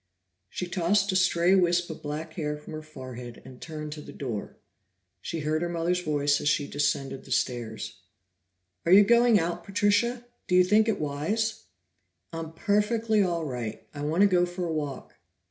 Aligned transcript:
She 0.49 0.65
tossed 0.67 1.11
a 1.11 1.15
stray 1.15 1.53
wisp 1.53 1.87
of 1.91 2.01
black 2.01 2.33
hair 2.33 2.57
from 2.57 2.73
her 2.73 2.81
forehead 2.81 3.39
and 3.45 3.61
turned 3.61 3.91
to 3.93 4.01
the 4.01 4.11
door. 4.11 4.57
She 5.21 5.41
heard 5.41 5.61
her 5.61 5.69
mother's 5.69 6.01
voice 6.01 6.41
as 6.41 6.49
she 6.49 6.65
descended 6.67 7.23
the 7.23 7.29
stairs. 7.31 7.99
"Are 8.83 8.91
you 8.91 9.03
going 9.03 9.39
out, 9.39 9.63
Patricia? 9.63 10.25
Do 10.47 10.55
you 10.55 10.63
think 10.63 10.87
it 10.87 10.99
wise?" 10.99 11.65
"I 12.33 12.39
am 12.39 12.53
perfectly 12.53 13.21
all 13.21 13.45
right. 13.45 13.85
I 13.93 14.01
want 14.01 14.21
to 14.21 14.27
go 14.27 14.47
for 14.47 14.65
a 14.65 14.73
walk." 14.73 15.17